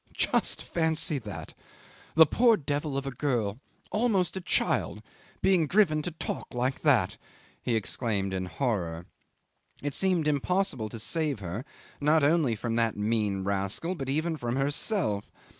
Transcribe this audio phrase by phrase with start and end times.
[0.15, 1.53] "Just fancy that!
[2.15, 3.59] The poor devil of a girl,
[3.91, 5.03] almost a child,
[5.43, 7.17] being driven to talk like that,"
[7.61, 9.05] he exclaimed in horror.
[9.83, 11.65] It seemed impossible to save her
[11.99, 15.29] not only from that mean rascal but even from herself!